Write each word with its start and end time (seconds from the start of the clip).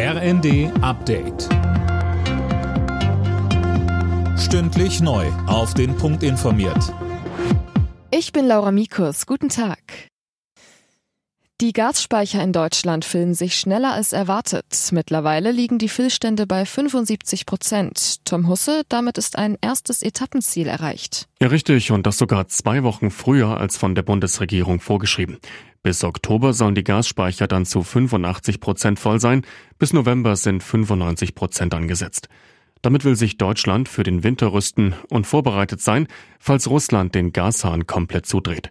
RND 0.00 0.70
Update. 0.80 1.48
Stündlich 4.38 5.00
neu. 5.00 5.26
Auf 5.48 5.74
den 5.74 5.96
Punkt 5.96 6.22
informiert. 6.22 6.94
Ich 8.12 8.30
bin 8.30 8.46
Laura 8.46 8.70
Mikus. 8.70 9.26
Guten 9.26 9.48
Tag. 9.48 9.80
Die 11.60 11.72
Gasspeicher 11.72 12.40
in 12.44 12.52
Deutschland 12.52 13.04
füllen 13.04 13.34
sich 13.34 13.56
schneller 13.56 13.92
als 13.92 14.12
erwartet. 14.12 14.90
Mittlerweile 14.92 15.50
liegen 15.50 15.78
die 15.78 15.88
Füllstände 15.88 16.46
bei 16.46 16.64
75 16.64 17.44
Prozent. 17.46 18.24
Tom 18.24 18.46
Husse, 18.46 18.82
damit 18.88 19.18
ist 19.18 19.36
ein 19.36 19.58
erstes 19.60 20.04
Etappenziel 20.04 20.68
erreicht. 20.68 21.26
Ja, 21.42 21.48
richtig. 21.48 21.90
Und 21.90 22.06
das 22.06 22.18
sogar 22.18 22.46
zwei 22.46 22.84
Wochen 22.84 23.10
früher 23.10 23.58
als 23.58 23.76
von 23.76 23.96
der 23.96 24.02
Bundesregierung 24.02 24.78
vorgeschrieben. 24.78 25.38
Bis 25.82 26.02
Oktober 26.04 26.52
sollen 26.52 26.74
die 26.74 26.84
Gasspeicher 26.84 27.46
dann 27.46 27.64
zu 27.64 27.82
85 27.82 28.60
Prozent 28.60 28.98
voll 28.98 29.20
sein. 29.20 29.42
Bis 29.78 29.92
November 29.92 30.36
sind 30.36 30.62
95 30.62 31.34
Prozent 31.34 31.74
angesetzt. 31.74 32.28
Damit 32.82 33.04
will 33.04 33.16
sich 33.16 33.38
Deutschland 33.38 33.88
für 33.88 34.02
den 34.02 34.22
Winter 34.22 34.52
rüsten 34.52 34.94
und 35.08 35.26
vorbereitet 35.26 35.80
sein, 35.80 36.06
falls 36.38 36.68
Russland 36.68 37.14
den 37.14 37.32
Gashahn 37.32 37.86
komplett 37.86 38.26
zudreht. 38.26 38.70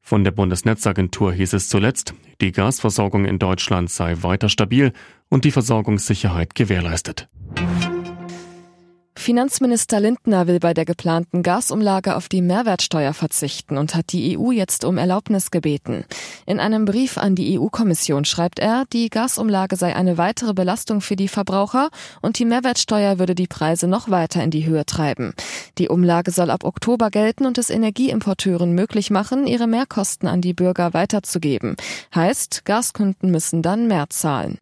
Von 0.00 0.24
der 0.24 0.32
Bundesnetzagentur 0.32 1.32
hieß 1.32 1.52
es 1.52 1.68
zuletzt, 1.68 2.14
die 2.40 2.52
Gasversorgung 2.52 3.24
in 3.24 3.38
Deutschland 3.38 3.88
sei 3.88 4.16
weiter 4.22 4.48
stabil 4.48 4.92
und 5.28 5.44
die 5.44 5.52
Versorgungssicherheit 5.52 6.54
gewährleistet. 6.54 7.28
Finanzminister 9.22 10.00
Lindner 10.00 10.48
will 10.48 10.58
bei 10.58 10.74
der 10.74 10.84
geplanten 10.84 11.44
Gasumlage 11.44 12.16
auf 12.16 12.28
die 12.28 12.42
Mehrwertsteuer 12.42 13.14
verzichten 13.14 13.78
und 13.78 13.94
hat 13.94 14.12
die 14.12 14.36
EU 14.36 14.50
jetzt 14.50 14.84
um 14.84 14.98
Erlaubnis 14.98 15.52
gebeten. 15.52 16.04
In 16.44 16.58
einem 16.58 16.86
Brief 16.86 17.18
an 17.18 17.36
die 17.36 17.56
EU-Kommission 17.56 18.24
schreibt 18.24 18.58
er, 18.58 18.82
die 18.92 19.10
Gasumlage 19.10 19.76
sei 19.76 19.94
eine 19.94 20.18
weitere 20.18 20.54
Belastung 20.54 21.00
für 21.00 21.14
die 21.14 21.28
Verbraucher 21.28 21.90
und 22.20 22.40
die 22.40 22.44
Mehrwertsteuer 22.44 23.20
würde 23.20 23.36
die 23.36 23.46
Preise 23.46 23.86
noch 23.86 24.10
weiter 24.10 24.42
in 24.42 24.50
die 24.50 24.66
Höhe 24.66 24.84
treiben. 24.84 25.34
Die 25.78 25.88
Umlage 25.88 26.32
soll 26.32 26.50
ab 26.50 26.64
Oktober 26.64 27.08
gelten 27.10 27.46
und 27.46 27.58
es 27.58 27.70
Energieimporteuren 27.70 28.72
möglich 28.72 29.12
machen, 29.12 29.46
ihre 29.46 29.68
Mehrkosten 29.68 30.28
an 30.28 30.40
die 30.40 30.52
Bürger 30.52 30.94
weiterzugeben. 30.94 31.76
Heißt, 32.12 32.64
Gaskunden 32.64 33.30
müssen 33.30 33.62
dann 33.62 33.86
mehr 33.86 34.10
zahlen. 34.10 34.58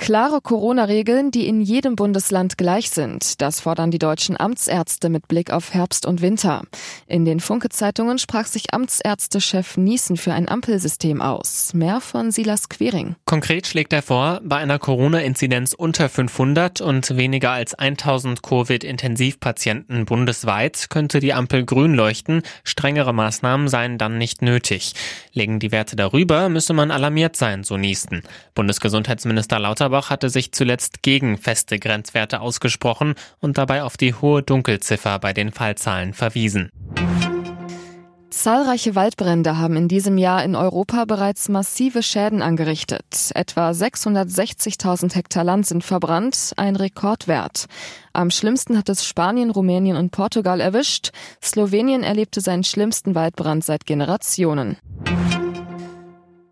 Klare 0.00 0.40
Corona-Regeln, 0.40 1.30
die 1.30 1.46
in 1.46 1.60
jedem 1.60 1.94
Bundesland 1.94 2.56
gleich 2.56 2.88
sind. 2.88 3.42
Das 3.42 3.60
fordern 3.60 3.90
die 3.90 3.98
deutschen 3.98 4.40
Amtsärzte 4.40 5.10
mit 5.10 5.28
Blick 5.28 5.52
auf 5.52 5.74
Herbst 5.74 6.06
und 6.06 6.22
Winter. 6.22 6.62
In 7.06 7.26
den 7.26 7.38
Funke-Zeitungen 7.38 8.18
sprach 8.18 8.46
sich 8.46 8.72
Amtsärztechef 8.72 9.76
Niesen 9.76 10.16
für 10.16 10.32
ein 10.32 10.48
Ampelsystem 10.48 11.20
aus. 11.20 11.74
Mehr 11.74 12.00
von 12.00 12.30
Silas 12.30 12.70
Quering. 12.70 13.14
Konkret 13.26 13.66
schlägt 13.66 13.92
er 13.92 14.00
vor, 14.00 14.40
bei 14.42 14.56
einer 14.56 14.78
Corona-Inzidenz 14.78 15.74
unter 15.74 16.08
500 16.08 16.80
und 16.80 17.18
weniger 17.18 17.50
als 17.50 17.74
1000 17.74 18.42
Covid-Intensivpatienten 18.42 20.06
bundesweit 20.06 20.86
könnte 20.88 21.20
die 21.20 21.34
Ampel 21.34 21.66
grün 21.66 21.92
leuchten. 21.92 22.42
Strengere 22.64 23.12
Maßnahmen 23.12 23.68
seien 23.68 23.98
dann 23.98 24.16
nicht 24.16 24.40
nötig. 24.40 24.94
Legen 25.34 25.58
die 25.58 25.72
Werte 25.72 25.94
darüber, 25.94 26.48
müsse 26.48 26.72
man 26.72 26.90
alarmiert 26.90 27.36
sein, 27.36 27.64
so 27.64 27.76
Niesen. 27.76 28.22
Bundesgesundheitsminister 28.54 29.58
Lauter 29.58 29.89
Lauterbach 29.90 30.10
hatte 30.10 30.30
sich 30.30 30.52
zuletzt 30.52 31.02
gegen 31.02 31.36
feste 31.36 31.80
Grenzwerte 31.80 32.40
ausgesprochen 32.40 33.14
und 33.40 33.58
dabei 33.58 33.82
auf 33.82 33.96
die 33.96 34.14
hohe 34.14 34.40
Dunkelziffer 34.40 35.18
bei 35.18 35.32
den 35.32 35.50
Fallzahlen 35.50 36.14
verwiesen. 36.14 36.70
Zahlreiche 38.30 38.94
Waldbrände 38.94 39.58
haben 39.58 39.76
in 39.76 39.88
diesem 39.88 40.16
Jahr 40.16 40.44
in 40.44 40.54
Europa 40.54 41.04
bereits 41.04 41.48
massive 41.48 42.04
Schäden 42.04 42.40
angerichtet. 42.40 43.32
Etwa 43.34 43.70
660.000 43.70 45.14
Hektar 45.16 45.42
Land 45.42 45.66
sind 45.66 45.82
verbrannt, 45.82 46.52
ein 46.56 46.76
Rekordwert. 46.76 47.66
Am 48.12 48.30
schlimmsten 48.30 48.78
hat 48.78 48.88
es 48.88 49.04
Spanien, 49.04 49.50
Rumänien 49.50 49.96
und 49.96 50.12
Portugal 50.12 50.60
erwischt. 50.60 51.10
Slowenien 51.42 52.04
erlebte 52.04 52.40
seinen 52.40 52.62
schlimmsten 52.64 53.16
Waldbrand 53.16 53.64
seit 53.64 53.86
Generationen. 53.86 54.76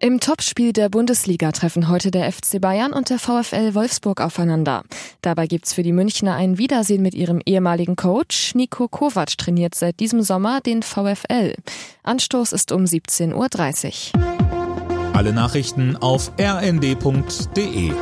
Im 0.00 0.20
Topspiel 0.20 0.72
der 0.72 0.88
Bundesliga 0.88 1.50
treffen 1.50 1.88
heute 1.88 2.12
der 2.12 2.30
FC 2.30 2.60
Bayern 2.60 2.92
und 2.92 3.10
der 3.10 3.18
VfL 3.18 3.74
Wolfsburg 3.74 4.20
aufeinander. 4.20 4.84
Dabei 5.22 5.48
gibt's 5.48 5.72
für 5.72 5.82
die 5.82 5.92
Münchner 5.92 6.36
ein 6.36 6.56
Wiedersehen 6.56 7.02
mit 7.02 7.14
ihrem 7.14 7.40
ehemaligen 7.44 7.96
Coach. 7.96 8.54
Nico 8.54 8.86
Kovac 8.86 9.36
trainiert 9.36 9.74
seit 9.74 9.98
diesem 9.98 10.22
Sommer 10.22 10.60
den 10.60 10.84
VfL. 10.84 11.56
Anstoß 12.04 12.52
ist 12.52 12.70
um 12.70 12.84
17.30 12.84 14.14
Uhr. 14.14 15.14
Alle 15.14 15.32
Nachrichten 15.32 15.96
auf 15.96 16.30
rnd.de 16.40 17.92